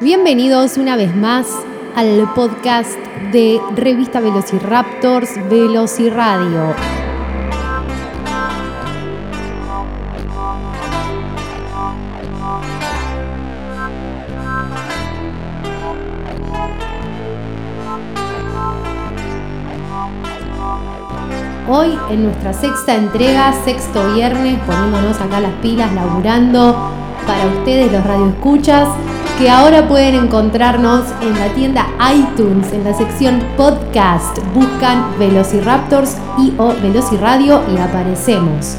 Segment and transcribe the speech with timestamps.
[0.00, 1.48] Bienvenidos una vez más
[1.96, 2.96] al podcast
[3.32, 6.72] de Revista Velociraptors Velociradio.
[21.68, 26.76] Hoy en nuestra sexta entrega, sexto viernes, poniéndonos acá las pilas, laburando
[27.26, 28.88] para ustedes los radioescuchas,
[29.38, 34.36] que ahora pueden encontrarnos en la tienda iTunes, en la sección podcast.
[34.52, 38.76] Buscan Velociraptors y o Velociradio y aparecemos.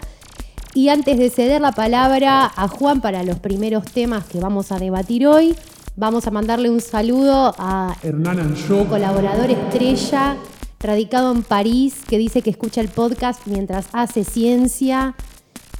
[0.75, 4.79] Y antes de ceder la palabra a Juan para los primeros temas que vamos a
[4.79, 5.57] debatir hoy,
[5.97, 10.37] vamos a mandarle un saludo a Hernán su colaborador estrella,
[10.83, 15.15] radicado en París, que dice que escucha el podcast mientras hace ciencia.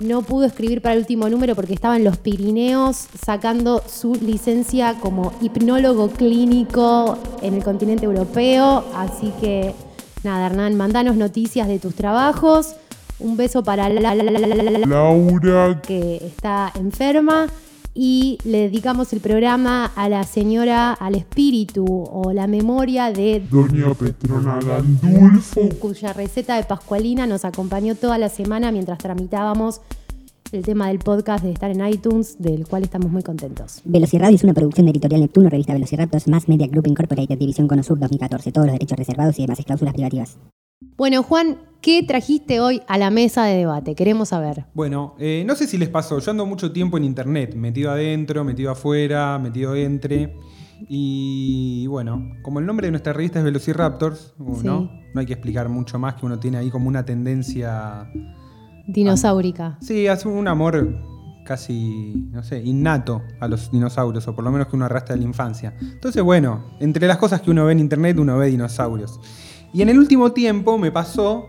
[0.01, 4.95] No pudo escribir para el último número porque estaba en los Pirineos sacando su licencia
[5.01, 8.85] como hipnólogo clínico en el continente europeo.
[8.97, 9.75] Así que,
[10.25, 12.75] nada, Hernán, mandanos noticias de tus trabajos.
[13.21, 17.47] Un beso para la, la- la- la- la- la- la- Laura, que está enferma.
[17.95, 23.93] Y le dedicamos el programa a la señora, al espíritu o la memoria de Doña
[23.95, 29.83] Petrona Gandulfo, cuya receta de Pascualina nos acompañó toda la semana mientras tramitábamos
[30.53, 33.81] el tema del podcast de estar en iTunes, del cual estamos muy contentos.
[33.85, 37.99] Velocirradio es una producción de Editorial Neptuno, revista Velociraptors, Mass Media Group Incorporated, División Conosur
[37.99, 38.53] 2014.
[38.53, 40.37] Todos los derechos reservados y demás cláusulas privativas.
[40.97, 43.95] Bueno, Juan, ¿qué trajiste hoy a la mesa de debate?
[43.95, 44.67] Queremos saber.
[44.75, 48.45] Bueno, eh, no sé si les pasó, yo ando mucho tiempo en internet, metido adentro,
[48.45, 50.37] metido afuera, metido entre.
[50.89, 54.67] Y bueno, como el nombre de nuestra revista es Velociraptors, uh, Sí.
[54.67, 54.91] ¿no?
[55.15, 58.11] No hay que explicar mucho más que uno tiene ahí como una tendencia.
[58.87, 59.79] Dinosaurica.
[59.81, 60.99] Sí, hace un amor
[61.45, 65.23] casi, no sé, innato a los dinosaurios, o por lo menos que uno arrastra de
[65.23, 65.75] la infancia.
[65.81, 69.21] Entonces, bueno, entre las cosas que uno ve en internet, uno ve dinosaurios.
[69.73, 71.45] Y en el último tiempo me pasó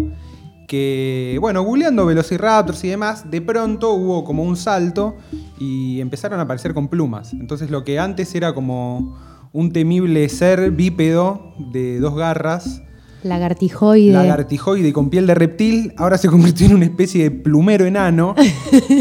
[0.67, 5.15] que, bueno, googleando Velociraptors y demás, de pronto hubo como un salto
[5.59, 7.33] y empezaron a aparecer con plumas.
[7.33, 9.17] Entonces lo que antes era como
[9.51, 12.81] un temible ser bípedo de dos garras,
[13.23, 14.11] Lagartijoide.
[14.11, 18.35] lagartijoide con piel de reptil, ahora se convirtió en una especie de plumero enano.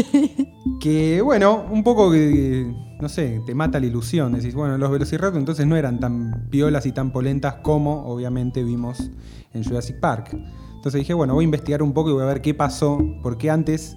[0.79, 4.31] que, bueno, un poco que, no sé, te mata la ilusión.
[4.33, 9.11] Decís, bueno, los velociraptors entonces no eran tan piolas y tan polentas como obviamente vimos
[9.53, 10.29] en Jurassic Park.
[10.75, 13.37] Entonces dije, bueno, voy a investigar un poco y voy a ver qué pasó, por
[13.37, 13.95] qué antes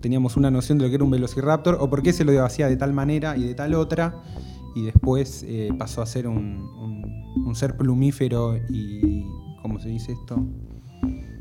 [0.00, 2.66] teníamos una noción de lo que era un velociraptor o por qué se lo hacía
[2.68, 4.14] de tal manera y de tal otra
[4.74, 9.26] y después eh, pasó a ser un, un- un ser plumífero y...
[9.62, 10.42] ¿Cómo se dice esto?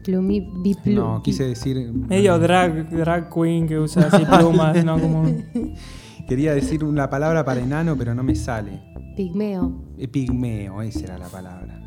[0.03, 1.91] Plumi, biplu- No, quise decir...
[1.93, 4.99] Medio drag, drag queen que usa así plumas, ¿no?
[4.99, 5.23] Como
[6.29, 8.79] Quería decir una palabra para enano, pero no me sale.
[9.17, 9.73] Pigmeo.
[9.97, 11.81] Eh, Pigmeo, esa era la palabra.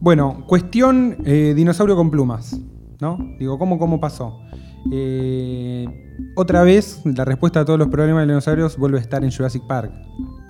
[0.00, 2.58] Bueno, cuestión eh, dinosaurio con plumas,
[3.00, 3.16] ¿no?
[3.38, 4.40] Digo, ¿cómo, cómo pasó?
[4.90, 5.86] Eh,
[6.34, 9.30] otra vez, la respuesta a todos los problemas de los dinosaurios vuelve a estar en
[9.30, 9.92] Jurassic Park,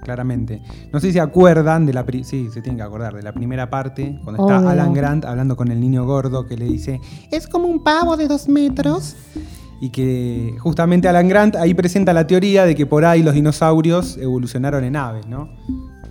[0.03, 0.63] claramente.
[0.91, 2.07] No sé si se acuerdan de la...
[2.23, 4.71] Sí, se tienen que acordar de la primera parte, cuando está.
[4.71, 8.29] Alan Grant hablando con el niño gordo que le dice, es como un pavo de
[8.29, 9.15] dos metros.
[9.81, 14.17] Y que justamente Alan Grant ahí presenta la teoría de que por ahí los dinosaurios
[14.17, 15.51] evolucionaron en aves, ¿no?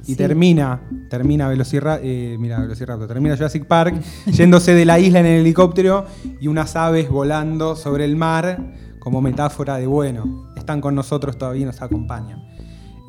[0.03, 0.16] Y Sí.
[0.18, 2.06] termina, termina Velociraptor,
[2.38, 3.95] mira, Velociraptor, termina Jurassic Park
[4.31, 6.06] yéndose de la isla en el helicóptero
[6.39, 11.63] y unas aves volando sobre el mar como metáfora de, bueno, están con nosotros todavía
[11.63, 12.44] y nos acompañan.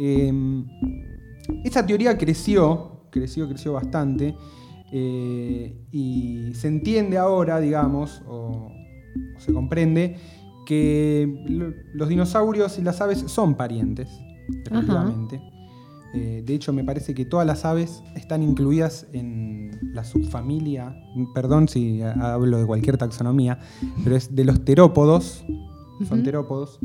[0.01, 0.33] Eh,
[1.65, 4.35] esa teoría creció, creció, creció bastante
[4.91, 8.71] eh, y se entiende ahora, digamos, o,
[9.37, 10.17] o se comprende
[10.67, 14.09] que lo- los dinosaurios y las aves son parientes,
[14.67, 15.41] efectivamente.
[16.15, 20.95] Eh, de hecho, me parece que todas las aves están incluidas en la subfamilia,
[21.35, 23.59] perdón si ha- hablo de cualquier taxonomía,
[24.03, 25.45] pero es de los terópodos,
[26.09, 26.79] son terópodos,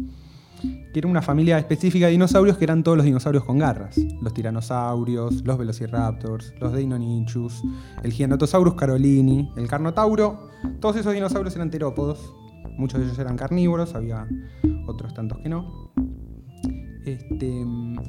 [0.94, 3.98] que era una familia específica de dinosaurios que eran todos los dinosaurios con garras.
[4.22, 7.62] Los tiranosaurios, los velociraptors, los deinonychus,
[8.04, 10.50] el giganotosaurus carolini, el carnotauro.
[10.80, 12.34] Todos esos dinosaurios eran terópodos.
[12.82, 14.28] Muchos de ellos eran carnívoros, había
[14.88, 15.92] otros tantos que no.
[17.06, 17.64] Este,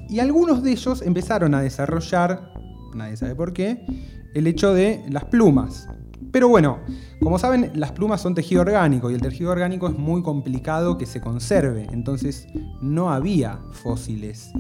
[0.09, 2.55] y algunos de ellos empezaron a desarrollar,
[2.95, 3.85] nadie sabe por qué,
[4.33, 5.91] el hecho de las plumas.
[6.31, 6.79] Pero bueno,
[7.21, 11.05] como saben, las plumas son tejido orgánico y el tejido orgánico es muy complicado que
[11.05, 11.87] se conserve.
[11.93, 12.47] Entonces
[12.81, 14.53] no había fósiles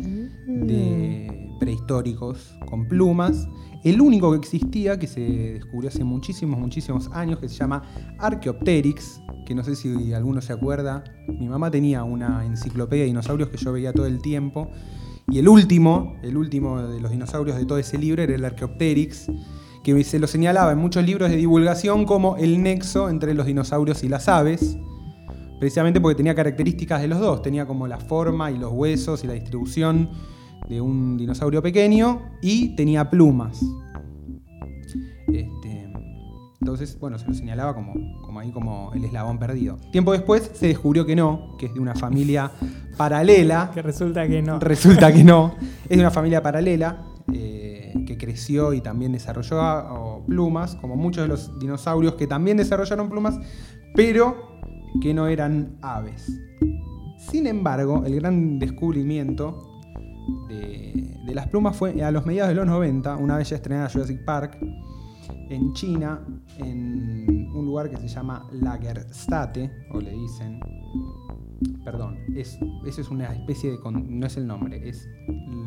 [0.46, 3.48] de prehistóricos con plumas.
[3.84, 7.82] El único que existía, que se descubrió hace muchísimos, muchísimos años, que se llama
[8.18, 11.02] Archaeopteryx, que no sé si alguno se acuerda.
[11.26, 14.70] Mi mamá tenía una enciclopedia de dinosaurios que yo veía todo el tiempo.
[15.28, 19.30] Y el último, el último de los dinosaurios de todo ese libro era el Archaeopteryx,
[19.82, 24.04] que se lo señalaba en muchos libros de divulgación como el nexo entre los dinosaurios
[24.04, 24.76] y las aves,
[25.58, 29.26] precisamente porque tenía características de los dos, tenía como la forma y los huesos y
[29.26, 30.10] la distribución
[30.68, 33.60] de un dinosaurio pequeño y tenía plumas.
[35.32, 35.92] Este,
[36.60, 39.76] entonces, bueno, se lo señalaba como, como ahí como el eslabón perdido.
[39.90, 42.52] Tiempo después se descubrió que no, que es de una familia
[42.96, 43.70] paralela.
[43.74, 44.60] Que resulta que no.
[44.60, 45.54] Resulta que no.
[45.84, 51.24] Es de una familia paralela eh, que creció y también desarrolló oh, plumas, como muchos
[51.24, 53.38] de los dinosaurios que también desarrollaron plumas,
[53.94, 54.58] pero
[55.00, 56.30] que no eran aves.
[57.18, 59.71] Sin embargo, el gran descubrimiento
[60.48, 63.88] de, de las plumas fue a los mediados de los 90, una vez ya estrenada
[63.88, 64.58] Jurassic Park,
[65.50, 66.20] en China,
[66.58, 70.60] en un lugar que se llama Lagerstate, o le dicen.
[71.84, 73.78] Perdón, es, eso es una especie de.
[73.92, 75.08] no es el nombre, es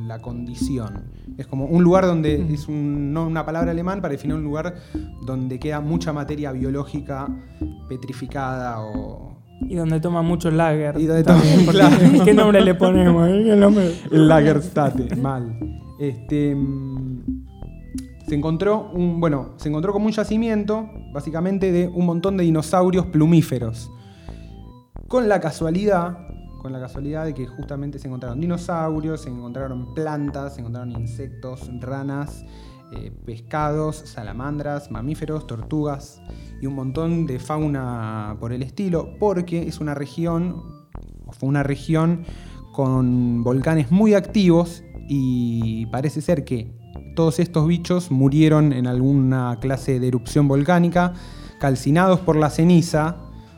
[0.08, 1.12] la condición.
[1.38, 2.54] Es como un lugar donde.
[2.54, 4.76] Es un- no una palabra alemán para definir un lugar
[5.26, 7.28] donde queda mucha materia biológica
[7.88, 9.38] petrificada o.
[9.62, 11.00] Y donde toma mucho lager.
[11.00, 11.78] Y donde también, toma- porque-
[12.10, 12.26] claro.
[12.26, 13.28] ¿Qué nombre le ponemos?
[13.30, 13.42] eh?
[13.46, 13.96] ¿Qué nombre?
[14.12, 15.58] El Lagerstate, mal.
[16.00, 17.24] Este, mm,
[18.28, 23.06] se encontró un, bueno, se encontró como un yacimiento, básicamente de un montón de dinosaurios
[23.08, 23.90] plumíferos.
[25.08, 26.18] Con la casualidad,
[26.62, 31.70] con la casualidad de que justamente se encontraron dinosaurios, se encontraron plantas, se encontraron insectos,
[31.80, 32.44] ranas,
[32.92, 36.22] eh, pescados, salamandras, mamíferos, tortugas
[36.62, 40.64] y un montón de fauna por el estilo, porque es una región,
[41.26, 42.26] o fue una región
[42.74, 46.72] con volcanes muy activos y parece ser que
[47.16, 51.14] todos estos bichos murieron en alguna clase de erupción volcánica,
[51.60, 53.18] calcinados por la ceniza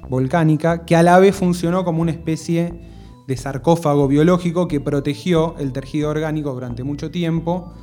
[0.09, 2.73] volcánica, que a la vez funcionó como una especie
[3.27, 7.73] de sarcófago biológico que protegió el tejido orgánico durante mucho tiempo.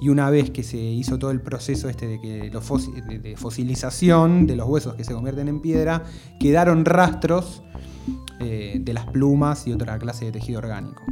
[0.00, 2.64] Y una vez que se hizo todo el proceso este de, que los
[3.22, 6.04] de fosilización de los huesos que se convierten en piedra,
[6.38, 7.62] quedaron rastros
[8.40, 11.02] eh, de las plumas y otra clase de tejido orgánico.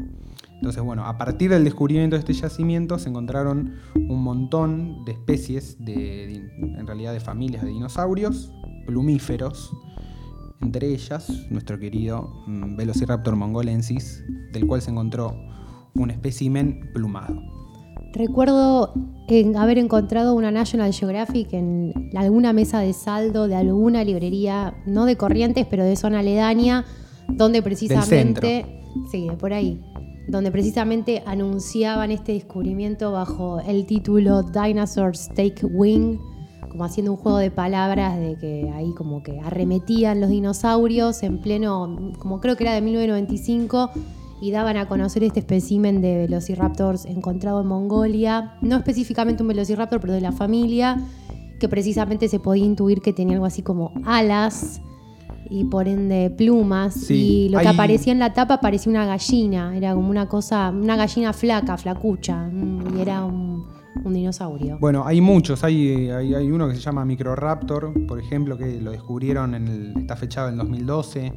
[0.55, 5.77] Entonces, bueno, a partir del descubrimiento de este yacimiento se encontraron un montón de especies,
[5.85, 8.53] de, de- en realidad de familias de dinosaurios,
[8.87, 9.73] plumíferos,
[10.63, 15.37] entre ellas nuestro querido mm, Velociraptor mongolensis, del cual se encontró
[15.95, 17.39] un espécimen plumado.
[18.17, 18.95] Recuerdo
[19.29, 25.05] en haber encontrado una National Geographic en alguna mesa de saldo de alguna librería, no
[25.05, 26.87] de Corrientes, pero de zona aledaña,
[27.29, 28.65] donde precisamente,
[29.11, 29.83] sí, por ahí,
[30.29, 36.17] donde precisamente anunciaban este descubrimiento bajo el título Dinosaurs Take Wing,
[36.71, 41.39] como haciendo un juego de palabras de que ahí como que arremetían los dinosaurios en
[41.43, 43.91] pleno, como creo que era de 1995
[44.41, 50.01] y daban a conocer este espécimen de velociraptors encontrado en Mongolia, no específicamente un velociraptor,
[50.01, 50.99] pero de la familia,
[51.59, 54.81] que precisamente se podía intuir que tenía algo así como alas
[55.49, 56.93] y por ende plumas.
[56.95, 57.15] Sí,
[57.47, 60.71] y lo que hay- aparecía en la tapa parecía una gallina, era como una cosa,
[60.71, 63.46] una gallina flaca, flacucha, mm, y era un,
[64.07, 64.79] un dinosaurio.
[64.79, 65.65] Bueno, hay muchos.
[65.65, 69.95] Hay, hay, hay uno que se llama Microraptor, por ejemplo, que lo descubrieron en el.
[69.99, 71.33] está fechado en el 2012.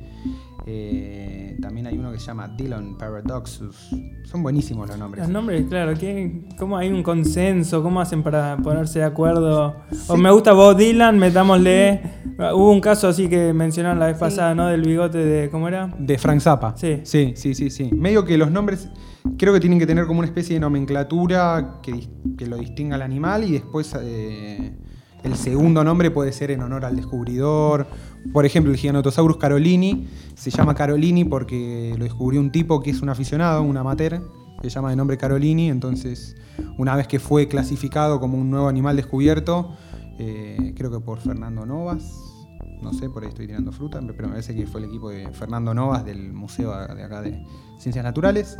[0.66, 3.90] Eh, también hay uno que se llama Dillon Paradoxus.
[4.24, 5.24] Son buenísimos los nombres.
[5.24, 7.82] Los nombres, claro, ¿qué, ¿cómo hay un consenso?
[7.82, 9.76] ¿Cómo hacen para ponerse de acuerdo?
[10.08, 12.19] O me gusta Bob Dylan, metámosle.
[12.40, 14.68] Hubo un caso así que mencionaron la vez pasada, ¿no?
[14.68, 15.50] Del bigote de.
[15.50, 15.94] ¿Cómo era?
[16.00, 16.74] De Frank Zappa.
[16.78, 17.02] Sí.
[17.04, 17.92] Sí, sí, sí, sí.
[17.94, 18.90] Medio que los nombres
[19.38, 23.44] creo que tienen que tener como una especie de nomenclatura que lo distinga al animal
[23.44, 24.72] y después eh,
[25.24, 27.88] el segundo nombre puede ser en honor al descubridor.
[28.32, 33.02] Por ejemplo, el Giganotosaurus carolini se llama Carolini porque lo descubrió un tipo que es
[33.02, 34.22] un aficionado, un amateur,
[34.62, 35.70] que se llama de nombre Carolini.
[35.70, 36.38] Entonces,
[36.78, 39.76] una vez que fue clasificado como un nuevo animal descubierto,
[40.18, 42.29] eh, creo que por Fernando Novas,
[42.82, 45.30] no sé, por ahí estoy tirando fruta, pero me parece que fue el equipo de
[45.32, 47.46] Fernando Novas del museo de acá de,
[47.80, 48.58] ciencias naturales.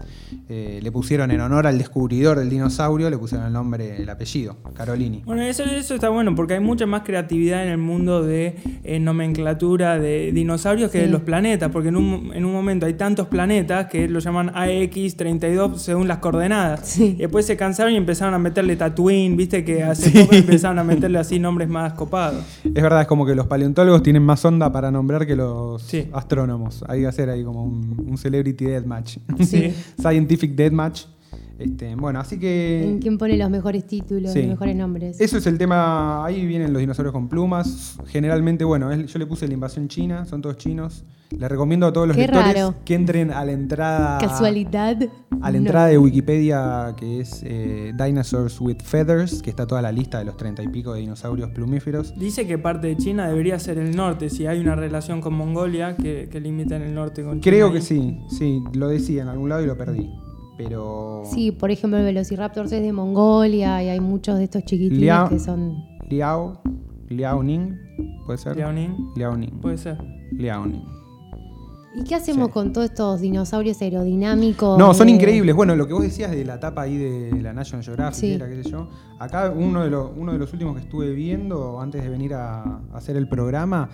[0.48, 4.58] Eh, le pusieron en honor al descubridor del dinosaurio, le pusieron el nombre, el apellido,
[4.74, 5.22] Carolini.
[5.26, 9.00] Bueno, eso, eso está bueno porque hay mucha más creatividad en el mundo de eh,
[9.00, 11.06] nomenclatura de dinosaurios que Sí.
[11.06, 14.50] de los planetas, porque en un, en un momento hay tantos planetas que lo llaman
[14.54, 16.82] AX32 según las coordenadas.
[16.88, 17.16] Sí.
[17.18, 20.84] Y después se cansaron y empezaron a meterle Tatooine, viste que hace poco empezaron a
[20.84, 22.44] meterle así nombres más copados.
[22.64, 26.08] Es verdad, es como que los paleontólogos tienen más onda para nombrar que los Sí.
[26.14, 26.84] astrónomos.
[26.88, 29.09] Hay que hacer ahí como un, un celebrity deathmatch.
[29.46, 29.74] Sí.
[30.00, 31.04] Scientific deathmatch.
[31.58, 32.88] Este, bueno, así que...
[32.88, 34.40] ¿En quién pone los mejores títulos, Sí.
[34.40, 35.20] los mejores nombres?
[35.20, 37.98] Eso es el tema, ahí vienen los dinosaurios con plumas.
[38.08, 41.04] Generalmente, bueno, yo le puse la invasión china, son todos chinos.
[41.38, 42.76] Le recomiendo a todos los Qué lectores raro.
[42.84, 44.18] que entren a la entrada.
[44.18, 44.98] Casualidad.
[45.42, 45.58] A la No.
[45.58, 50.26] entrada de Wikipedia que es eh, Dinosaurs with Feathers, que está toda la lista de
[50.26, 52.14] los treinta y pico de dinosaurios plumíferos.
[52.18, 55.96] Dice que parte de China debería ser el norte, si hay una relación con Mongolia
[55.96, 57.44] que, que limita en el norte con China.
[57.44, 60.10] Creo que sí, sí, lo decía en algún lado y lo perdí.
[60.58, 61.22] Pero.
[61.32, 65.30] Sí, por ejemplo, el Velociraptor es de Mongolia y hay muchos de estos chiquitines Liao-
[65.30, 65.76] que son.
[66.10, 66.60] Liao.
[67.08, 67.76] Liao Ning,
[68.26, 68.58] ¿puede ser?
[68.58, 69.62] Liaoning, Liao Ning.
[69.62, 69.98] puede ser.
[70.32, 70.84] Liao Ning.
[71.96, 72.54] ¿Y qué hacemos Sí.
[72.54, 74.78] con todos estos dinosaurios aerodinámicos?
[74.78, 75.56] No, son de- increíbles.
[75.56, 78.34] Bueno, lo que vos decías de la tapa ahí de la National Geographic, Sí.
[78.34, 78.90] era, qué sé yo.
[79.18, 82.62] Acá uno de, los, uno de los últimos que estuve viendo antes de venir a,
[82.64, 83.90] a hacer el programa,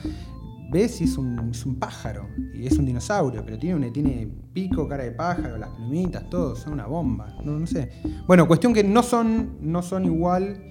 [0.71, 2.27] ves y es un, es un pájaro.
[2.53, 6.87] Y es un dinosaurio, pero tiene, pico, cara de pájaro, las plumitas, todo, son una
[6.87, 7.33] bomba.
[7.45, 7.89] No, no sé.
[8.27, 10.63] Bueno, cuestión que no son, no son igual.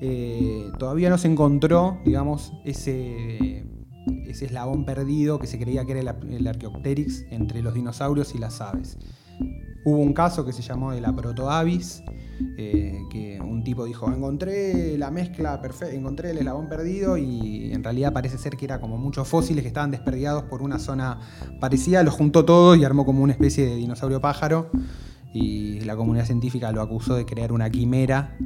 [0.00, 3.64] eh, todavía no se encontró, digamos, ese,
[4.26, 8.38] ese eslabón perdido que se creía que era el, el Archaeopteryx entre los dinosaurios y
[8.38, 8.98] las aves.
[9.86, 12.02] Hubo un caso que se llamó de la protoavis,
[12.56, 17.84] eh, que un tipo dijo, encontré la mezcla perfecta, encontré el eslabón perdido y en
[17.84, 21.20] realidad parece ser que era como muchos fósiles que estaban desperdigados por una zona
[21.60, 24.70] parecida, lo juntó todo y armó como una especie de dinosaurio pájaro
[25.34, 28.38] y la comunidad científica lo acusó de crear una quimera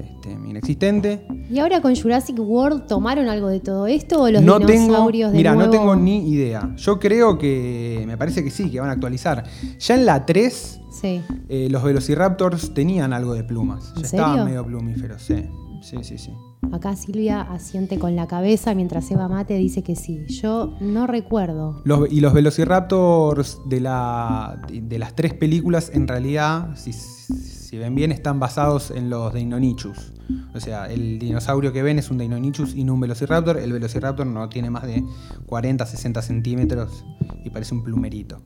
[0.00, 1.26] este, inexistente.
[1.50, 5.32] ¿Y ahora con Jurassic World tomaron algo de todo esto o los no tengo, dinosaurios
[5.32, 6.74] de mira, no tengo ni idea.
[6.76, 9.44] Yo creo que, me parece que sí, que van a actualizar.
[9.78, 11.22] Ya en la 3 Sí.
[11.48, 13.92] Eh, los velociraptors tenían algo de plumas.
[13.96, 14.26] ¿En Ya serio?
[14.26, 15.44] estaban medio plumíferos, sí.
[15.82, 16.30] Sí, sí, sí.
[16.72, 20.26] Acá Silvia asiente con la cabeza mientras Eva Mate dice que sí.
[20.28, 21.80] Yo no recuerdo.
[21.84, 27.32] Los- y los velociraptors de, la, de las tres películas, en realidad, si, si
[27.78, 30.12] ven bien, están basados en los Deinonychus.
[30.54, 33.58] O sea, el dinosaurio que ven es un Deinonychus y no un velociraptor.
[33.58, 35.04] El velociraptor no tiene más de
[35.46, 37.04] 40, 60 centímetros
[37.44, 38.42] y parece un plumerito.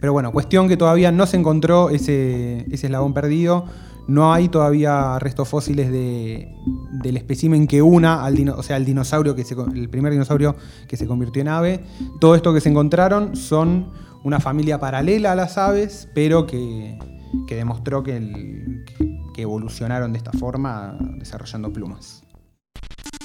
[0.00, 3.66] Pero bueno, cuestión que todavía no se encontró ese, eslabón perdido.
[4.06, 6.54] No hay todavía restos fósiles de,
[7.02, 10.56] del espécimen que una al dino- o sea, el dinosaurio que el primer dinosaurio
[10.88, 11.84] que se convirtió en ave.
[12.20, 13.90] Todo esto que se encontraron son
[14.24, 16.98] una familia paralela a las aves, pero que,
[17.46, 22.22] que demostró que, el- que- evolucionaron de esta forma desarrollando plumas.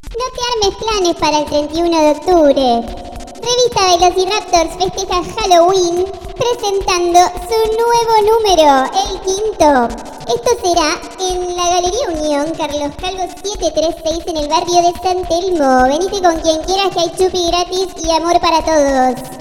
[0.09, 2.95] No te armes planes para el 31 de octubre.
[3.41, 9.87] Revista Velociraptors festeja Halloween presentando su nuevo número, el quinto.
[10.27, 10.89] Esto será
[11.19, 15.83] en la Galería Unión, Carlos Calvo 736 en el barrio de San Telmo.
[15.83, 19.38] Venite con quien quieras que hay chupi gratis y amor para todos.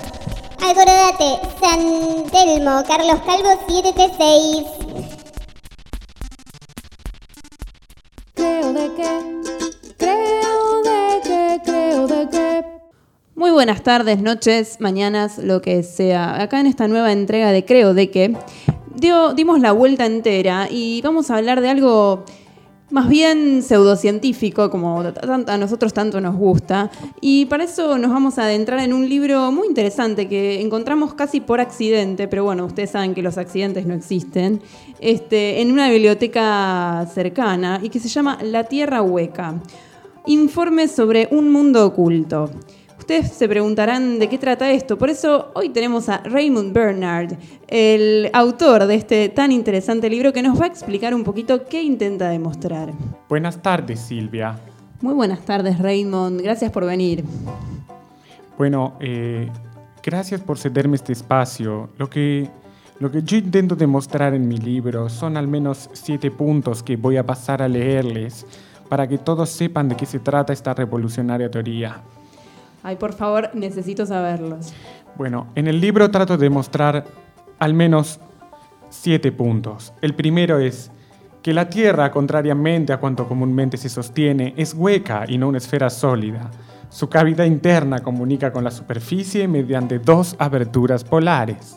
[0.60, 4.66] Acordate, San Telmo, Carlos Calvo 736.
[8.34, 9.08] Creo de que.
[9.96, 11.60] Creo de que.
[11.64, 12.64] Creo de que.
[13.34, 16.40] Muy buenas tardes, noches, mañanas, lo que sea.
[16.42, 18.36] Acá en esta nueva entrega de Creo de que
[18.94, 22.24] dio- dimos la vuelta entera y vamos a hablar de algo
[22.90, 26.90] más bien pseudocientífico, como a nosotros tanto nos gusta.
[27.20, 31.40] Y para eso nos vamos a adentrar en un libro muy interesante que encontramos casi
[31.40, 34.62] por accidente, pero bueno, ustedes saben que los accidentes no existen,
[35.00, 39.54] este, en una biblioteca cercana y que se llama La Tierra Hueca.
[40.26, 42.50] Informe sobre un mundo oculto.
[43.08, 48.28] Ustedes se preguntarán de qué trata esto, por eso hoy tenemos a Raymond Bernard, el
[48.34, 52.28] autor de este tan interesante libro que nos va a explicar un poquito qué intenta
[52.28, 52.92] demostrar.
[53.26, 54.58] Buenas tardes, Silvia.
[55.00, 57.24] Muy buenas tardes, Raymond, gracias por venir.
[58.58, 59.48] Bueno, eh,
[60.02, 61.88] gracias por cederme este espacio.
[61.96, 62.50] Lo que,
[62.98, 67.16] lo que yo intento demostrar en mi libro son al menos siete puntos que voy
[67.16, 68.44] a pasar a leerles
[68.90, 72.02] para que todos sepan de qué se trata esta revolucionaria teoría.
[72.82, 74.72] Ay, por favor, necesito saberlos.
[75.16, 77.04] Bueno, en el libro trato de mostrar
[77.58, 78.20] al menos
[78.88, 79.92] siete puntos.
[80.00, 80.90] El primero es
[81.42, 85.90] que la Tierra, contrariamente a cuanto comúnmente se sostiene, es hueca y no una esfera
[85.90, 86.50] sólida.
[86.88, 91.76] Su cavidad interna comunica con la superficie mediante dos aberturas polares.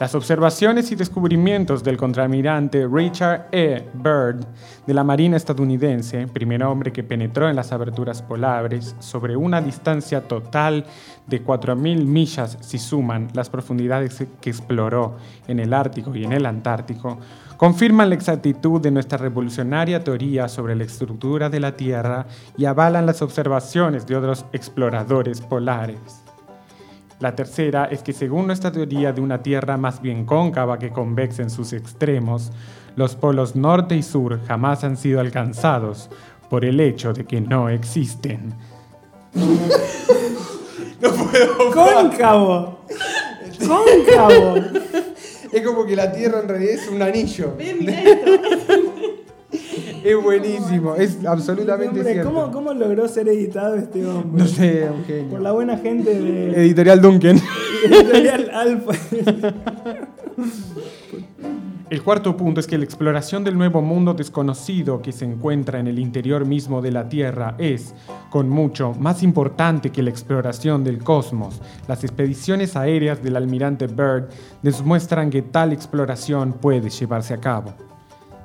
[0.00, 3.86] Las observaciones y descubrimientos del contraalmirante Richard E.
[3.92, 4.46] Byrd
[4.86, 10.26] de la Marina estadounidense, primer hombre que penetró en las aberturas polares sobre una distancia
[10.26, 10.86] total
[11.26, 16.46] de 4.000 millas si suman las profundidades que exploró en el Ártico y en el
[16.46, 17.18] Antártico,
[17.58, 22.24] confirman la exactitud de nuestra revolucionaria teoría sobre la estructura de la Tierra
[22.56, 26.29] y avalan las observaciones de otros exploradores polares.
[27.20, 31.42] La tercera es que según nuestra teoría de una Tierra más bien cóncava que convexa
[31.42, 32.50] en sus extremos,
[32.96, 36.08] los polos norte y sur jamás han sido alcanzados
[36.48, 38.54] por el hecho de que no existen.
[41.72, 42.80] Cóncavo.
[43.66, 44.54] Cóncavo.
[45.52, 47.54] Es como que la Tierra en realidad es un anillo.
[50.04, 52.32] Es buenísimo, es absolutamente Hombre, cierto.
[52.32, 54.42] ¿cómo, ¿Cómo logró ser editado este hombre?
[54.42, 55.30] No sé, un genio.
[55.30, 57.40] Por la buena gente de Editorial Duncan.
[57.84, 58.92] Editorial Alfa.
[61.90, 65.88] El cuarto punto es que la exploración del nuevo mundo desconocido que se encuentra en
[65.88, 67.94] el interior mismo de la Tierra es,
[68.30, 71.60] con mucho, más importante que la exploración del cosmos.
[71.88, 74.28] Las expediciones aéreas del almirante Byrd
[74.62, 77.74] demuestran que tal exploración puede llevarse a cabo.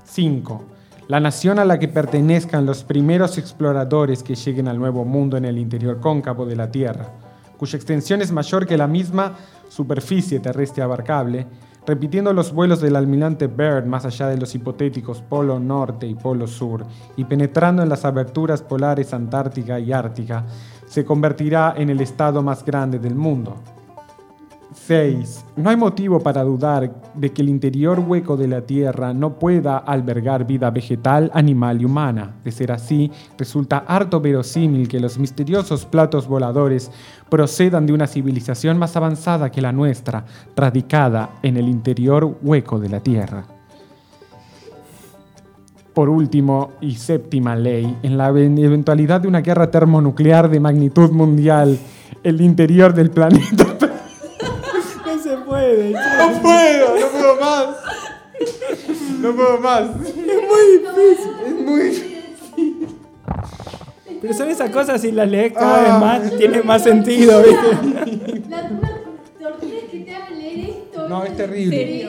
[0.05, 0.63] 5.
[1.07, 5.45] La nación a la que pertenezcan los primeros exploradores que lleguen al nuevo mundo en
[5.45, 7.09] el interior cóncavo de la Tierra,
[7.57, 9.35] cuya extensión es mayor que la misma
[9.69, 11.45] superficie terrestre abarcable,
[11.85, 16.47] repitiendo los vuelos del almirante Byrd más allá de los hipotéticos Polo Norte y Polo
[16.47, 16.83] Sur,
[17.15, 20.43] y penetrando en las aberturas polares Antártica y Ártica,
[20.87, 23.61] se convertirá en el estado más grande del mundo.
[24.75, 25.45] 6.
[25.55, 29.77] No hay motivo para dudar de que el interior hueco de la Tierra no pueda
[29.77, 32.35] albergar vida vegetal, animal y humana.
[32.43, 36.91] De ser así, resulta harto verosímil que los misteriosos platos voladores
[37.29, 42.89] procedan de una civilización más avanzada que la nuestra, radicada en el interior hueco de
[42.89, 43.45] la Tierra.
[45.95, 51.79] Por último, y séptima ley, en la eventualidad de una guerra termonuclear de magnitud mundial,
[52.21, 53.65] el interior del planeta
[55.65, 55.91] puede.
[55.91, 57.67] No puedo, no puedo más.
[59.19, 59.89] No puedo más.
[60.05, 60.15] Es
[61.65, 62.87] muy difícil.
[64.21, 65.81] Pero son esas cosas, si las lees cada Ah.
[65.81, 68.41] vez más, tiene más sentido, ¿viste?
[68.49, 71.07] La tortura es que te hagan leer esto.
[71.09, 72.07] No, es terrible.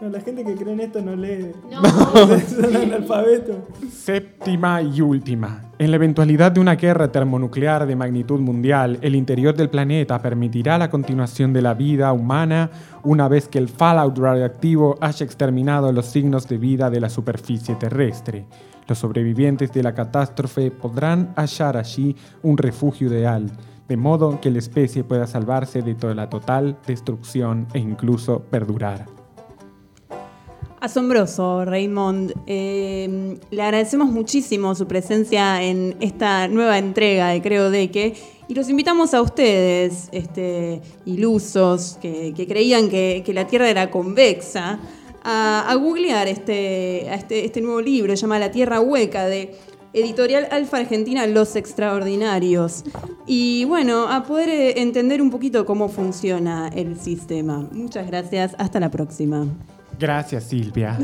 [0.00, 1.52] No, la gente que cree en esto no lee.
[1.70, 1.82] No.
[2.48, 3.56] Son analfabetos.
[3.92, 5.70] Séptima y última.
[5.78, 10.78] En la eventualidad de una guerra termonuclear de magnitud mundial, el interior del planeta permitirá
[10.78, 12.70] la continuación de la vida humana
[13.02, 17.74] una vez que el fallout radioactivo haya exterminado los signos de vida de la superficie
[17.74, 18.46] terrestre.
[18.88, 23.50] Los sobrevivientes de la catástrofe podrán hallar allí un refugio ideal,
[23.86, 29.19] de modo que la especie pueda salvarse de toda la total destrucción e incluso perdurar.
[30.80, 32.32] Asombroso, Raymond.
[32.46, 38.14] Eh, le agradecemos muchísimo su presencia en esta nueva entrega de Creo de que
[38.50, 44.80] y los invitamos a ustedes, este, ilusos, que, creían que, la Tierra era convexa,
[45.22, 49.54] a, googlear este, este, este nuevo libro, se llama La Tierra Hueca, de
[49.92, 52.82] Editorial Alfa Argentina Los Extraordinarios.
[53.24, 57.68] Y bueno, a poder eh, entender un poquito cómo funciona el sistema.
[57.70, 59.46] Muchas gracias, hasta la próxima.
[60.00, 60.98] Gracias, Silvia.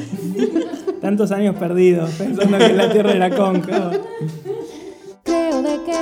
[1.03, 3.93] Tantos años perdidos pensando que la Tierra era cóncava.
[5.23, 5.99] Creo de que.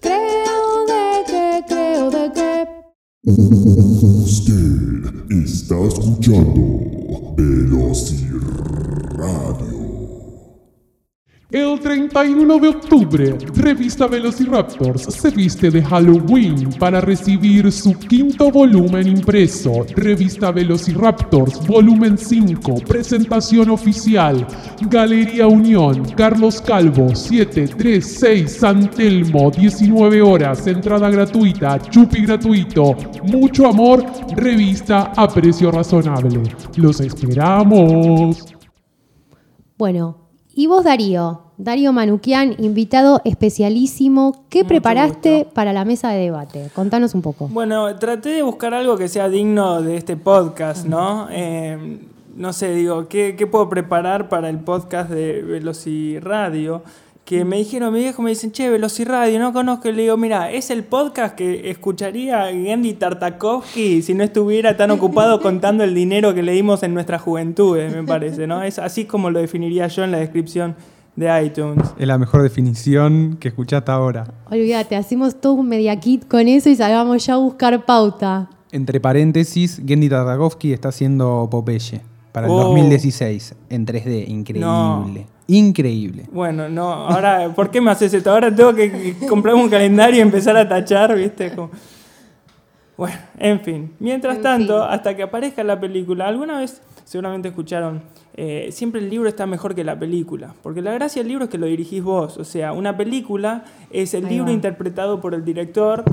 [0.00, 1.62] Creo de que.
[1.68, 2.66] Creo de que.
[4.24, 6.80] Usted está escuchando
[7.36, 8.40] Velociradio.
[11.52, 19.08] El 31 de octubre, Revista Velociraptors se viste de Halloween para recibir su quinto volumen
[19.08, 19.84] impreso.
[19.96, 24.46] Revista Velociraptors, volumen 5, presentación oficial.
[24.82, 32.94] Galería Unión, Carlos Calvo, 736 San Telmo, 19 horas, entrada gratuita, chupi gratuito.
[33.24, 34.04] Mucho amor,
[34.36, 36.44] revista a precio razonable.
[36.76, 38.44] Los esperamos.
[39.76, 40.19] Bueno,
[40.54, 41.42] y vos, Darío.
[41.58, 44.44] Darío Manuquian, invitado especialísimo.
[44.48, 45.54] ¿Qué Mucho preparaste gusto.
[45.54, 46.70] para la mesa de debate?
[46.74, 47.48] Contanos un poco.
[47.48, 51.28] Bueno, traté de buscar algo que sea digno de este podcast, ¿no?
[51.30, 52.00] Eh,
[52.34, 56.82] no sé, digo, ¿qué, qué puedo preparar para el podcast de Velociradio?
[57.24, 59.88] Que me dijeron, mi viejo me dicen, che, Velociradio, no conozco.
[59.88, 64.90] Y le digo, mira, es el podcast que escucharía Gendy Tartakovsky si no estuviera tan
[64.90, 68.62] ocupado contando el dinero que le dimos en nuestra juventud, me parece, ¿no?
[68.64, 70.74] Es así como lo definiría yo en la descripción
[71.14, 71.84] de iTunes.
[71.98, 74.24] Es la mejor definición que escuchaste ahora.
[74.50, 78.50] Olvídate, hacemos todo un media kit con eso y salgamos ya a buscar pauta.
[78.72, 82.00] Entre paréntesis, Gendy Tartakovsky está haciendo Popeye
[82.32, 82.64] para el Oh.
[82.64, 84.28] 2016 en 3D.
[84.28, 84.66] Increíble.
[84.66, 85.06] No.
[85.52, 86.26] Increíble.
[86.30, 88.30] Bueno, no, ahora, ¿por qué me haces esto?
[88.30, 91.52] Ahora tengo que comprarme un calendario y empezar a tachar, ¿viste?
[91.54, 91.70] Como-
[92.96, 93.92] Bueno, en fin.
[93.98, 94.92] Mientras En tanto, fin.
[94.92, 98.02] hasta que aparezca la película, alguna vez seguramente escucharon,
[98.36, 101.50] eh, siempre el libro está mejor que la película, porque la gracia del libro es
[101.50, 104.52] que lo dirigís vos, o sea, una película es el Ahí libro va.
[104.52, 106.04] interpretado por el director,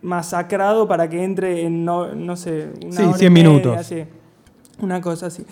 [0.00, 3.86] masacrado para que entre en, no, no sé, una Sí, hora y 100 media, minutos.
[3.86, 4.04] sí.
[4.80, 5.44] una cosa así.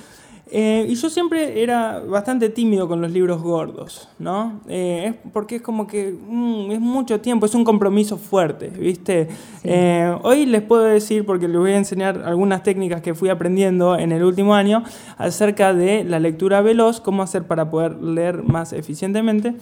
[0.55, 4.61] Eh, y yo siempre era bastante tímido con los libros gordos, ¿no?
[4.69, 9.29] Eh, es porque es como que mm, es mucho tiempo, es un compromiso fuerte, ¿viste?
[9.65, 13.97] Eh, hoy les puedo decir, porque les voy a enseñar algunas técnicas que fui aprendiendo
[13.97, 14.85] en el último año
[15.17, 19.55] acerca de la lectura veloz, cómo hacer para poder leer más eficientemente.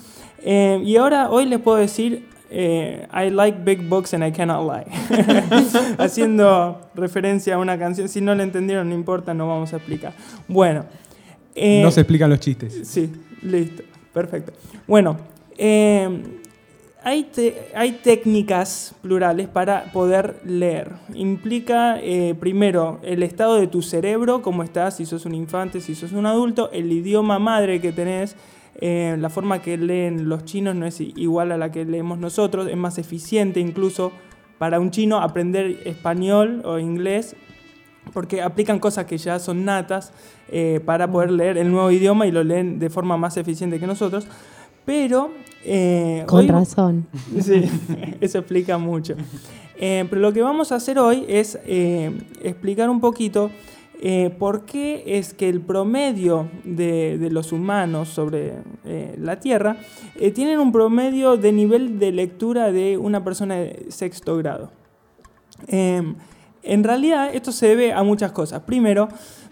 [0.45, 4.87] Y ahora, hoy les puedo decir eh, I like big books and I cannot lie.
[5.99, 8.09] Haciendo referencia a una canción.
[8.09, 10.13] Si no la entendieron, no importa, no vamos a explicar.
[10.49, 10.85] Bueno.
[11.55, 12.81] eh, no se explican los chistes.
[12.89, 13.11] Sí,
[13.43, 13.83] listo.
[14.13, 14.53] Perfecto.
[14.89, 15.17] Bueno,
[15.57, 16.09] eh,
[17.03, 20.91] hay, te- hay técnicas plurales para poder leer.
[21.15, 25.95] Implica, eh, primero, el estado de tu cerebro, cómo estás, si sos un infante, si
[25.95, 28.35] sos un adulto, el idioma madre que tenés,
[28.81, 32.69] eh, la forma que leen los chinos no es igual a la que leemos nosotros,
[32.69, 34.13] es más eficiente incluso
[34.59, 37.35] para un chino aprender español o inglés
[38.13, 40.13] porque aplican cosas que ya son natas
[40.49, 43.87] eh, para poder leer el nuevo idioma y lo leen de forma más eficiente que
[43.87, 44.27] nosotros.
[44.85, 45.31] Pero...
[45.65, 47.07] eh, Con hoy- razón.
[47.41, 47.65] Sí,
[48.21, 49.15] eso explica mucho.
[49.79, 51.59] Eh, pero lo que vamos a hacer hoy es
[52.43, 53.51] explicar un poquito
[54.03, 59.77] eh, por qué es que el promedio de, los humanos sobre eh, la Tierra
[60.17, 64.71] eh, tienen un promedio de nivel de lectura de una persona de sexto grado.
[65.69, 66.03] Eh,
[66.63, 68.63] en realidad esto se debe a muchas cosas.
[68.63, 69.09] Primero,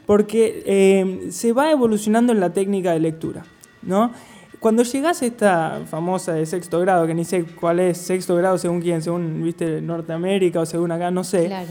[0.07, 3.45] porque eh, se va evolucionando en la técnica de lectura,
[3.83, 4.13] ¿no?
[4.61, 8.59] Cuando llegas a esta famosa de sexto grado, que ni sé cuál es sexto grado
[8.59, 11.47] según quién, según viste Norteamérica o según acá, no sé.
[11.47, 11.69] Claro.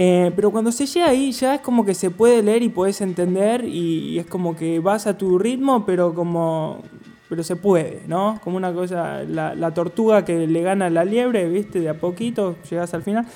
[0.00, 3.00] Eh, pero cuando se llega ahí ya es como que se puede leer y puedes
[3.00, 6.84] entender y, y es como que vas a tu ritmo, pero como
[7.28, 8.38] pero se puede, ¿no?
[8.44, 11.80] Como una cosa, la, la tortuga que le gana a la liebre, ¿viste?
[11.80, 13.26] De a poquito llegas al final.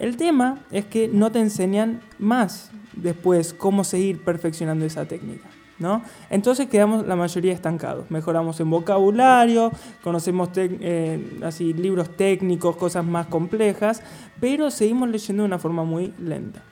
[0.00, 5.48] El tema es que no te enseñan más después cómo seguir perfeccionando esa técnica.
[5.80, 6.02] ¿No?
[6.28, 8.08] Entonces quedamos la mayoría estancados.
[8.10, 9.72] Mejoramos en vocabulario,
[10.04, 14.02] conocemos eh, así, libros técnicos, cosas más complejas,
[14.38, 16.62] pero seguimos leyendo de una forma muy lenta.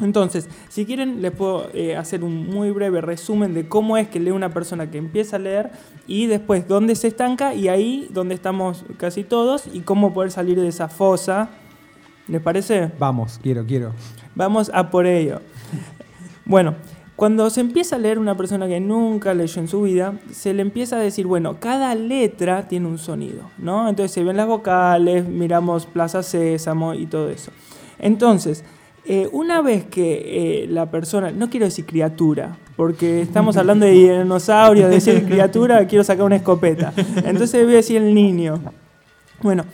[0.00, 4.18] Entonces, si quieren, les puedo eh, hacer un muy breve resumen de cómo es que
[4.18, 5.70] lee una persona que empieza a leer
[6.08, 10.60] y después dónde se estanca y ahí donde estamos casi todos y cómo poder salir
[10.60, 11.50] de esa fosa.
[12.26, 12.90] ¿Les parece?
[12.98, 13.92] Vamos, quiero, quiero.
[14.34, 15.40] Vamos a por ello.
[16.44, 16.74] Bueno,
[17.16, 20.62] cuando se empieza a leer una persona que nunca leyó en su vida, se le
[20.62, 23.88] empieza a decir, bueno, cada letra tiene un sonido, ¿no?
[23.88, 27.52] Entonces se ven las vocales, miramos Plaza Sésamo y todo eso.
[27.98, 28.64] Entonces,
[29.04, 33.92] eh, una vez que eh, la persona, no quiero decir criatura, porque estamos hablando de
[33.92, 36.92] dinosaurio, de decir criatura, quiero sacar una escopeta.
[37.24, 38.60] Entonces voy a decir el niño.
[39.42, 39.64] Bueno,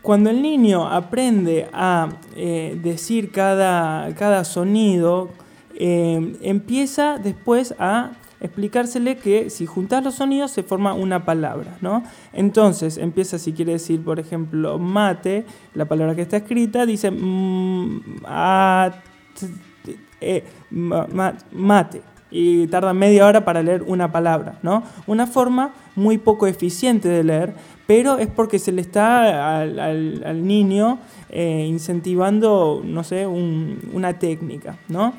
[0.00, 5.30] cuando el niño aprende a eh, decir cada, cada sonido,
[5.76, 12.02] eh, empieza después a explicársele que si juntas los sonidos se forma una palabra, ¿no?
[12.32, 17.12] Entonces empieza, si quiere decir, por ejemplo, mate, la palabra que está escrita dice
[20.70, 24.82] ma- mate y tarda media hora para leer una palabra, ¿no?
[25.06, 27.52] Una forma muy poco eficiente de leer,
[27.86, 34.78] pero es porque se le está al, niño eh, incentivando, no sé, un- una técnica,
[34.88, 35.12] ¿no?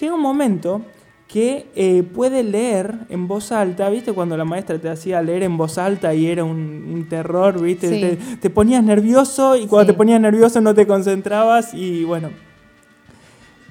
[0.00, 0.82] Llega un momento
[1.28, 4.12] que eh, puede leer en voz alta, ¿viste?
[4.12, 7.88] Cuando la maestra te hacía leer en voz alta y era un, un terror, ¿viste?
[7.88, 8.00] Sí.
[8.00, 9.92] Te, te ponías nervioso y cuando Sí.
[9.92, 12.30] te ponías nervioso no te concentrabas y bueno,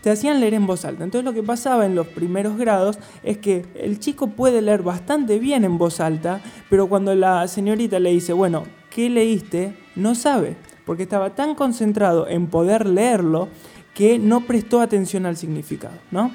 [0.02, 1.04] te hacían leer en voz alta.
[1.04, 5.40] Entonces lo que pasaba en los primeros grados es que el chico puede leer bastante
[5.40, 9.76] bien en voz alta, pero cuando la señorita le dice, bueno, ¿qué leíste?
[9.96, 13.48] No sabe, porque estaba tan concentrado en poder leerlo
[13.96, 16.30] que no prestó atención al significado, ¿no?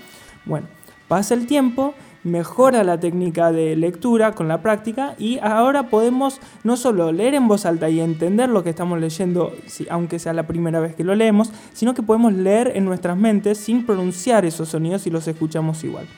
[0.47, 0.67] Bueno,
[1.07, 1.95] pasa el tiempo,
[2.25, 7.49] mejora la técnica de lectura con la práctica y ahora podemos no solo leer en
[7.49, 9.55] voz alta y entender lo que estamos leyendo,
[9.91, 13.59] aunque sea la primera vez que lo leemos, sino que podemos leer en nuestras mentes
[13.59, 16.09] sin pronunciar esos sonidos y los escuchamos igual.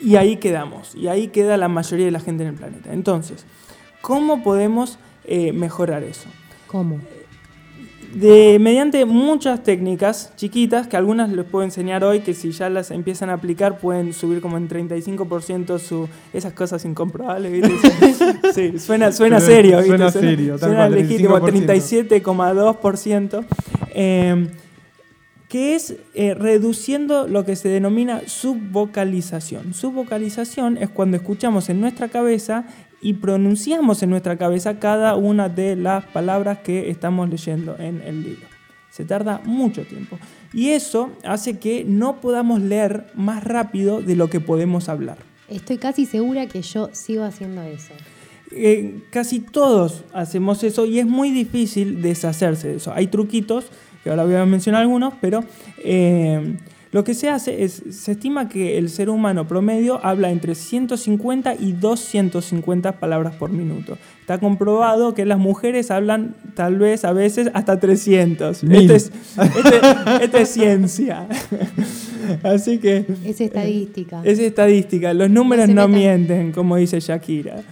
[0.00, 2.92] Y ahí quedamos, y ahí queda la mayoría de la gente en el planeta.
[2.92, 3.44] Entonces,
[4.00, 6.28] ¿cómo podemos eh, mejorar eso?
[6.66, 6.98] ¿Cómo?
[8.14, 12.90] De, mediante muchas técnicas chiquitas, que algunas les puedo enseñar hoy, que si ya las
[12.90, 17.52] empiezan a aplicar pueden subir como en 35% su, esas cosas incomprobables.
[17.52, 17.72] ¿viste?
[18.52, 19.78] Sí, suena, suena serio.
[19.78, 19.88] ¿viste?
[19.88, 22.08] suena serio, tal Suena cual, legítimo, 35%.
[22.22, 23.44] 37,2%.
[23.94, 24.48] Eh,
[25.52, 29.74] que es eh, reduciendo lo que se denomina subvocalización.
[29.74, 32.64] Subvocalización es cuando escuchamos en nuestra cabeza
[33.02, 38.22] y pronunciamos en nuestra cabeza cada una de las palabras que estamos leyendo en el
[38.22, 38.46] libro.
[38.90, 40.18] Se tarda mucho tiempo.
[40.52, 45.18] Y eso hace que no podamos leer más rápido de lo que podemos hablar.
[45.48, 47.92] Estoy casi segura que yo sigo haciendo eso.
[48.52, 52.92] Eh, casi todos hacemos eso y es muy difícil deshacerse de eso.
[52.94, 53.66] Hay truquitos,
[54.04, 55.42] que ahora voy a mencionar algunos, pero
[55.78, 56.56] eh,
[56.92, 61.54] lo que se hace es, se estima que el ser humano promedio habla entre 150
[61.54, 63.96] y 250 palabras por minuto.
[64.20, 68.62] Está comprobado que las mujeres hablan tal vez a veces hasta 300.
[68.64, 68.90] Mil.
[68.90, 69.12] Esto es,
[69.56, 71.26] este- esto es ciencia.
[72.42, 73.06] Así que...
[73.24, 74.20] Es estadística.
[74.22, 77.62] Es estadística, los números No mienten, como dice Shakira.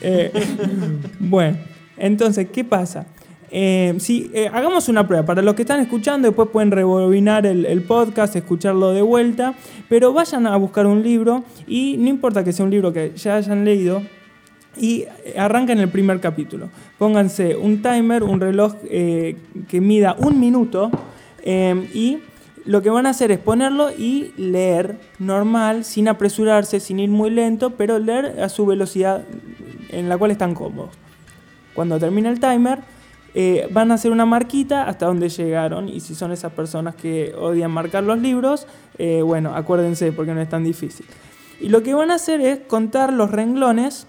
[0.00, 0.30] Eh,
[1.18, 1.58] bueno,
[1.96, 3.06] entonces, ¿qué pasa?
[3.54, 5.26] Eh, si, eh, hagamos una prueba.
[5.26, 9.54] Para los que están escuchando, después pueden rebobinar el, podcast, escucharlo de vuelta,
[9.88, 13.36] pero vayan a buscar un libro y no importa que sea un libro que ya
[13.36, 14.02] hayan leído,
[14.76, 15.04] y
[15.36, 16.70] arrancan el primer capítulo.
[16.98, 19.36] Pónganse un timer, un reloj eh,
[19.68, 20.90] que mida un minuto
[21.42, 22.18] eh, y
[22.64, 27.30] lo que van a hacer es ponerlo y leer normal, sin apresurarse, sin ir muy
[27.30, 29.24] lento, pero leer a su velocidad
[29.90, 30.90] en la cual están cómodos.
[31.74, 32.78] Cuando termine el timer,
[33.34, 37.34] eh, van a hacer una marquita hasta donde llegaron y si son esas personas que
[37.38, 38.66] odian marcar los libros,
[38.98, 41.06] eh, bueno, acuérdense porque no es tan difícil.
[41.60, 44.06] Y lo que van a hacer es contar los renglones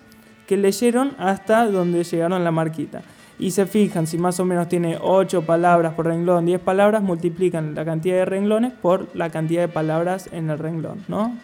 [0.47, 3.01] que leyeron hasta donde llegaron la marquita.
[3.39, 7.75] Y se fijan, si más o menos tiene 8 palabras por renglón, 10 palabras, multiplican
[7.75, 11.35] la cantidad de renglones por la cantidad de palabras en el renglón, ¿no?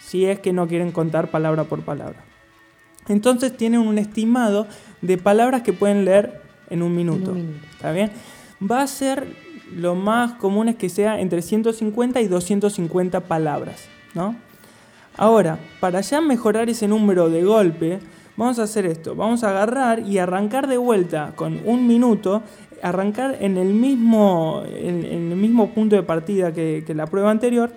[0.00, 2.24] Si es que no quieren contar palabra por palabra.
[3.08, 4.66] Entonces tienen un estimado
[5.02, 7.32] de palabras que pueden leer en un minuto.
[7.32, 7.66] minuto.
[7.72, 8.10] ¿Está bien?
[8.60, 9.26] Va a ser
[9.74, 14.36] lo más común es que sea entre 150 y 250 palabras, ¿no?
[15.16, 17.98] Ahora, para ya mejorar ese número de golpe,
[18.36, 19.14] vamos a hacer esto.
[19.14, 22.42] Vamos a agarrar y arrancar de vuelta con un minuto,
[22.82, 27.30] arrancar en el mismo, en, en el mismo punto de partida que, que la prueba
[27.30, 27.72] anterior.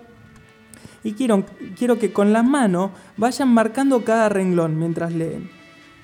[1.04, 1.44] Y quiero,
[1.78, 5.50] quiero que con la mano vayan marcando cada renglón mientras leen.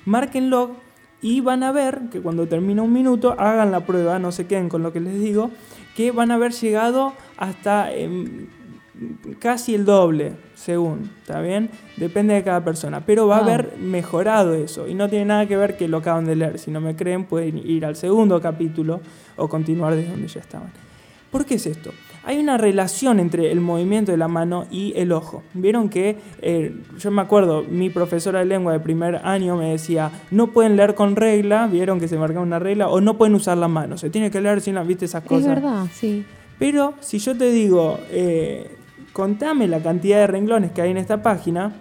[0.06, 0.87] Márquenlo
[1.20, 4.68] y van a ver que cuando termina un minuto, hagan la prueba, no se queden
[4.68, 5.50] con lo que les digo,
[5.96, 8.46] que van a haber llegado hasta em,
[9.38, 11.70] casi el doble, según, ¿está bien?
[11.96, 15.56] Depende de cada persona, pero va a haber mejorado eso y no tiene nada que
[15.56, 16.58] ver que lo acaban de leer.
[16.58, 19.00] Si no me creen, pueden ir al segundo capítulo
[19.36, 20.70] o continuar desde donde ya estaban.
[21.30, 21.90] ¿Por qué es esto?
[22.28, 25.42] Hay una relación entre el movimiento de la mano y el ojo.
[25.54, 30.10] Vieron que, eh, yo me acuerdo, mi profesora de lengua de primer año me decía,
[30.30, 33.56] no pueden leer con regla, vieron que se marcaba una regla, o no pueden usar
[33.56, 35.48] la mano, se tiene que leer sin la, viste esas Es cosas.
[35.54, 36.26] verdad, sí.
[36.58, 38.76] Pero si yo te digo, eh,
[39.14, 41.76] contame la cantidad de renglones que hay en esta página,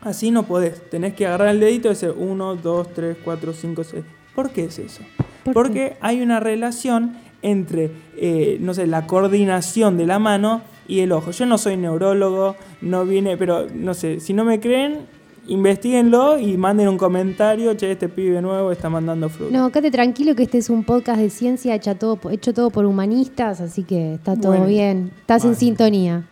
[0.00, 0.88] así no podés.
[0.88, 4.04] Tenés que agarrar el dedito y decir 1, 2, 3, 4, 5, 6.
[4.34, 5.02] ¿Por qué es eso?
[5.44, 11.00] ¿Por Porque hay una relación entre, eh, no sé, la coordinación de la mano y
[11.00, 11.30] el ojo.
[11.30, 15.00] Yo no soy neurólogo, no vine, pero no sé, si no me creen,
[15.46, 19.56] investiguenlo y manden un comentario, che, este pibe nuevo está mandando fruta.
[19.56, 22.84] No, quédate tranquilo que este es un podcast de ciencia hecha todo, hecho todo por
[22.86, 24.66] humanistas, así que está todo Bueno.
[24.66, 25.10] bien.
[25.20, 26.24] Estás en sintonía.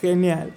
[0.00, 0.50] Genial.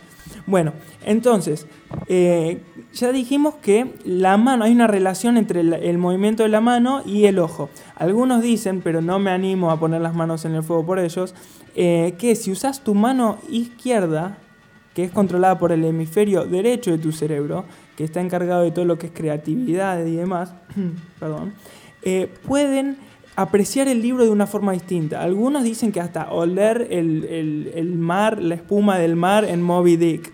[0.45, 0.73] Bueno,
[1.05, 1.67] entonces,
[2.07, 2.61] eh,
[2.93, 7.25] ya dijimos que la mano, hay una relación entre el, movimiento de la mano y
[7.25, 7.69] el ojo.
[7.95, 11.35] Algunos dicen, pero no me animo a poner las manos en el fuego por ellos,
[11.75, 14.37] eh, que si usas tu mano izquierda,
[14.93, 18.85] que es controlada por el hemisferio derecho de tu cerebro, que está encargado de todo
[18.85, 20.53] lo que es creatividad y demás,
[21.19, 21.53] perdón,
[22.03, 22.97] eh, pueden
[23.35, 25.21] apreciar el libro de una forma distinta.
[25.21, 29.95] Algunos dicen que hasta oler el, el- el mar, la espuma del mar en Moby
[29.97, 30.31] Dick.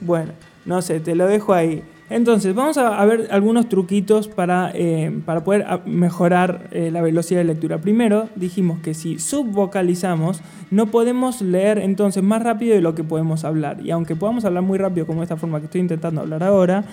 [0.00, 0.32] Bueno,
[0.64, 1.82] no sé, te lo dejo ahí.
[2.08, 7.40] Entonces, vamos a, ver algunos truquitos para, eh, para poder a- mejorar eh, la velocidad
[7.40, 7.78] de lectura.
[7.78, 13.44] Primero, dijimos que si subvocalizamos, no podemos leer entonces más rápido de lo que podemos
[13.44, 13.80] hablar.
[13.84, 16.84] Y aunque podamos hablar muy rápido, como esta forma que estoy intentando hablar ahora,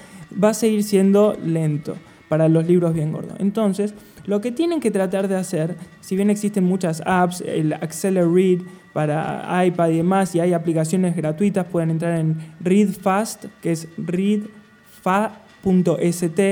[0.44, 1.96] va a seguir siendo lento
[2.28, 3.36] para los libros bien gordos.
[3.38, 3.94] Entonces,
[4.26, 9.66] lo que tienen que tratar de hacer, si bien existen muchas apps, el Accelerate, para
[9.66, 14.52] iPad y demás, y hay aplicaciones gratuitas, pueden entrar en ReadFast, que es readfa.st,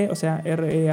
[0.10, 0.91] o sea, R-E-A-D-F-A.st,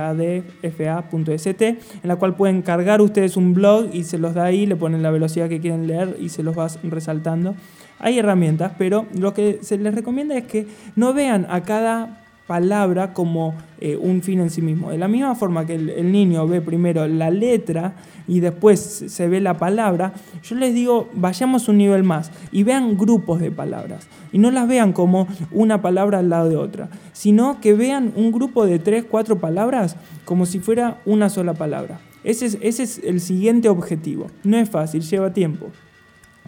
[1.68, 5.02] en la cual pueden cargar ustedes un blog y se los da ahí, le ponen
[5.02, 7.54] la velocidad que quieren leer y se los vas resaltando.
[7.98, 13.12] Hay herramientas, pero lo que se les recomienda es que no vean a cada palabra
[13.12, 14.90] como eh, un fin en sí mismo.
[14.90, 17.94] De la misma forma que el, el niño ve primero la letra
[18.26, 22.96] y después se ve la palabra, yo les digo, vayamos un nivel más y vean
[22.96, 24.08] grupos de palabras.
[24.32, 28.32] Y no las vean como una palabra al lado de otra, sino que vean un
[28.32, 32.00] grupo de tres, cuatro palabras como si fuera una sola palabra.
[32.24, 34.26] Ese es, ese es el siguiente objetivo.
[34.42, 35.68] No es fácil, lleva tiempo.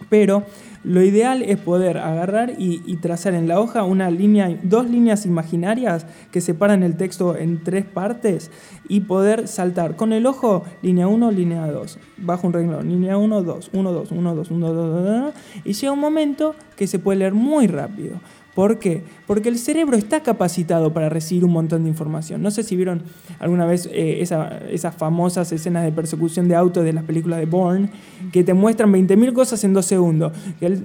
[0.09, 0.43] Pero
[0.83, 6.07] lo ideal es poder agarrar y, trazar en la hoja una línea, dos líneas imaginarias
[6.31, 8.49] que separan el texto en tres partes
[8.89, 13.43] y poder saltar con el ojo línea 1, línea 2, bajo un renglón, línea 1,
[13.43, 15.33] 2, 1, 2, 1, 2, 1, 2, 2,
[15.65, 18.19] y llega un momento que se puede leer muy rápido.
[18.55, 19.01] ¿Por qué?
[19.27, 22.41] Porque el cerebro está capacitado para recibir un montón de información.
[22.41, 23.01] No sé si vieron
[23.39, 27.45] alguna vez eh, esa- esas famosas escenas de persecución de autos de las películas de
[27.45, 27.89] Bourne,
[28.33, 30.33] que te muestran 20.000 cosas en dos segundos.
[30.59, 30.83] El-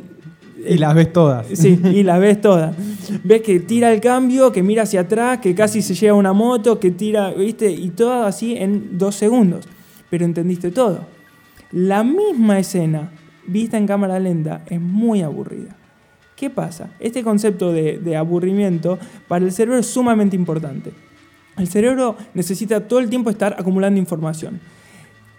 [0.69, 1.47] Y las ves todas.
[1.55, 2.75] Sí, y las ves todas.
[3.25, 6.79] Ves que tira el cambio, que mira hacia atrás, que casi se lleva una moto,
[6.79, 7.71] que tira, ¿viste?
[7.71, 9.67] Y todo así en dos segundos.
[10.09, 11.01] Pero entendiste todo.
[11.73, 13.11] La misma escena,
[13.47, 15.77] vista en cámara lenta, es muy aburrida.
[16.37, 16.91] ¿Qué pasa?
[17.01, 20.93] Este concepto de, de aburrimiento para el cerebro es sumamente importante.
[21.57, 24.61] El cerebro necesita todo el tiempo estar acumulando información.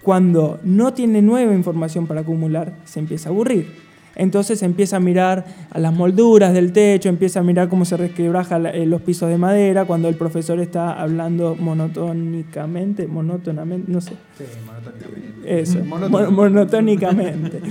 [0.01, 3.85] Cuando no tiene nueva información para acumular, se empieza a aburrir.
[4.15, 8.57] Entonces empieza a mirar a las molduras del techo, empieza a mirar cómo se resquebraja
[8.71, 14.13] eh, los pisos de madera, cuando el profesor está hablando monotónicamente, monótonamente, no sé.
[15.45, 17.61] Eso, mon- monotónicamente.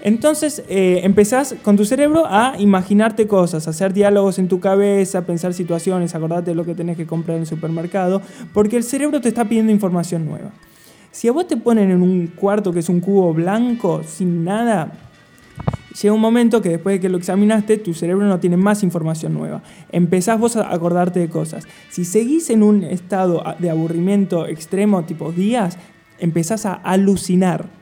[0.00, 5.26] Entonces eh, empezás con tu cerebro a imaginarte cosas, a hacer diálogos en tu cabeza,
[5.26, 9.20] pensar situaciones, acordarte de lo que tenés que comprar en el supermercado, porque el cerebro
[9.20, 10.52] te está pidiendo información nueva.
[11.10, 14.92] Si a vos te ponen en un cuarto que es un cubo blanco, sin nada,
[16.00, 19.34] llega un momento que después de que lo examinaste, tu cerebro no tiene más información
[19.34, 19.62] nueva.
[19.90, 21.66] Empezás vos a acordarte de cosas.
[21.90, 25.76] Si seguís en un estado de aburrimiento extremo, tipo días,
[26.20, 27.77] empezás a alucinar.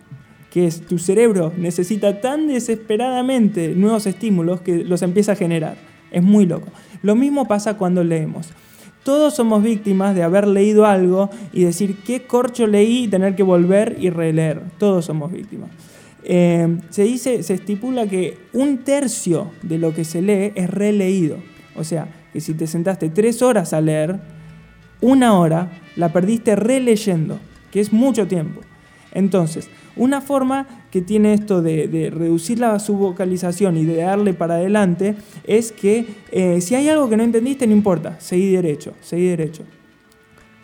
[0.56, 5.76] Que es tu cerebro necesita tan desesperadamente nuevos estímulos que los empieza a generar.
[6.10, 6.68] Es muy loco.
[7.02, 8.48] Lo mismo pasa cuando leemos.
[9.04, 13.42] Todos somos víctimas de haber leído algo y decir qué corcho leí y tener que
[13.42, 14.62] volver y releer.
[14.78, 15.68] Todos somos víctimas.
[16.24, 21.36] Eh, se dice, se estipula que un tercio de lo que se lee es releído.
[21.74, 24.20] O sea, que si te sentaste tres horas a leer,
[25.02, 27.40] una hora la perdiste releyendo,
[27.70, 28.62] que es mucho tiempo.
[29.16, 35.16] Entonces, una forma que tiene esto de, reducir la subvocalización y de darle para adelante
[35.44, 39.64] es que eh, si hay algo que no entendiste, no importa, seguí derecho, seguí derecho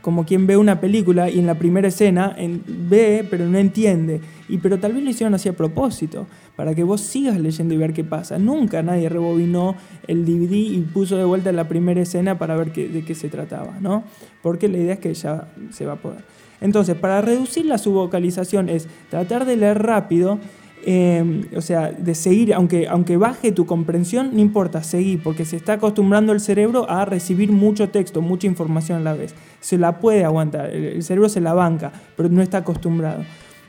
[0.02, 4.20] como quien ve una película y en la primera escena en- ve pero no entiende.
[4.48, 7.76] Y pero tal vez lo hicieron así a propósito, para que vos sigas leyendo y
[7.76, 8.36] ver qué pasa.
[8.38, 9.76] Nunca nadie rebobinó
[10.08, 13.28] el DVD y puso de vuelta la primera escena para ver qué- de qué se
[13.28, 14.02] trataba, ¿no?
[14.42, 16.24] Porque la idea es que ya se va a poder.
[16.62, 20.38] Entonces, para reducir la subvocalización es tratar de leer rápido,
[20.84, 25.56] eh, o sea, de seguir, aunque, aunque baje tu comprensión, no importa, seguí, porque se
[25.56, 29.34] está acostumbrando el cerebro a recibir mucho texto, mucha información a la vez.
[29.60, 33.24] Se la puede aguantar, el, cerebro se la banca, pero no está acostumbrado.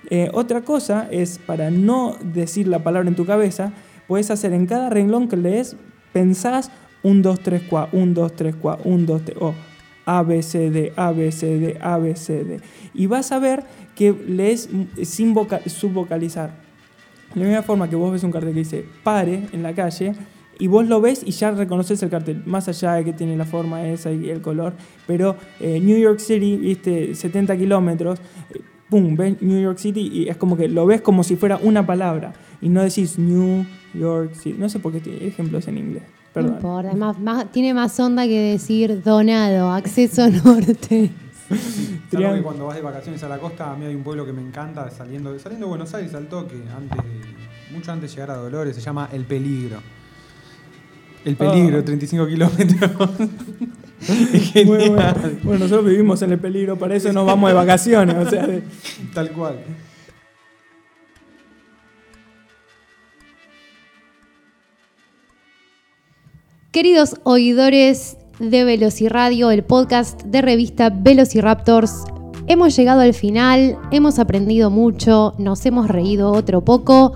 [0.09, 3.73] Eh, otra cosa es, para no decir la palabra en tu cabeza,
[4.07, 5.75] puedes hacer en cada renglón que lees,
[6.13, 6.71] pensás
[7.03, 9.53] 1, 2, 3, 4, 1, 2, 3, 4, 1, 2, 3, o
[10.05, 12.59] A, B, C, D, A, B, C, D, A, B, C, D.
[12.93, 13.63] Y vas a ver
[13.95, 14.69] que lees
[15.03, 16.61] sin voca- subvocalizar.
[17.33, 20.13] De la misma forma que vos ves un cartel que dice pare en la calle
[20.59, 23.45] y vos lo ves y ya reconoces el cartel, más allá de que tiene la
[23.45, 24.73] forma esa y el color,
[25.07, 28.19] pero eh, New York City, viste, 70 kilómetros,
[28.53, 31.57] eh, pum, ves New York City y es como que lo ves como si fuera
[31.57, 34.55] una palabra y no decís New York City.
[34.59, 36.03] No sé por qué ejemplos en inglés,
[36.35, 41.11] No importa, es más- más- tiene más onda que decir donado, acceso norte.
[42.11, 44.33] Salvo que cuando vas de vacaciones a la costa, a mí hay un pueblo que
[44.33, 46.99] me encanta, saliendo, saliendo de Buenos Aires al toque, antes
[47.71, 49.77] mucho antes de llegar a Dolores, se llama El Peligro.
[51.25, 51.85] El Peligro, Ah.
[51.85, 52.91] 35 kilómetros.
[54.65, 54.95] Bueno.
[55.43, 58.63] Bueno, nosotros vivimos en el peligro, para eso nos vamos de vacaciones, o sea, de-
[59.13, 59.59] Tal cual.
[66.73, 72.03] Queridos oidores de Velociradio, el podcast de revista Velociraptors,
[72.47, 77.13] hemos llegado al final, hemos aprendido mucho, nos hemos reído otro poco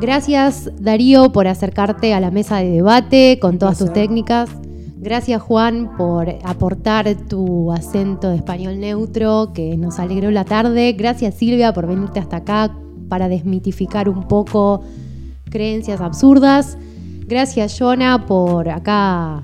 [0.00, 4.50] Gracias Darío por acercarte a la mesa de debate con todas tus técnicas.
[4.98, 10.92] Gracias Juan por aportar tu acento de español neutro que nos alegró la tarde.
[10.92, 12.72] Gracias Silvia por venirte hasta acá
[13.08, 14.82] para desmitificar un poco
[15.50, 16.78] creencias absurdas.
[17.26, 19.42] Gracias Jonah por acá,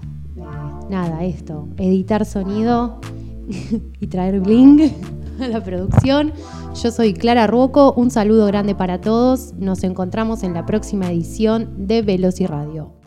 [0.88, 3.00] nada, esto, editar sonido
[4.00, 4.92] y traer bling
[5.40, 6.32] a la producción.
[6.80, 9.52] Yo soy Clara Ruoco, un saludo grande para todos.
[9.54, 12.84] Nos encontramos en la próxima edición de Velociradio.
[12.84, 13.01] Radio.